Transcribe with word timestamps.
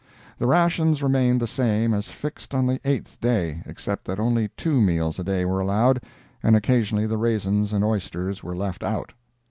The 0.39 0.47
rations 0.47 1.03
remained 1.03 1.39
the 1.39 1.45
same 1.45 1.93
as 1.93 2.07
fixed 2.07 2.55
on 2.55 2.65
the 2.65 2.79
eighth 2.83 3.21
day, 3.21 3.61
except 3.67 4.05
that 4.05 4.19
only 4.19 4.47
two 4.57 4.81
meals 4.81 5.19
a 5.19 5.23
day 5.23 5.45
were 5.45 5.59
allowed, 5.59 6.01
and 6.41 6.55
occasionally 6.55 7.05
the 7.05 7.19
raisins 7.19 7.71
and 7.71 7.83
oysters 7.85 8.43
were 8.43 8.55
left 8.55 8.83
out. 8.83 9.13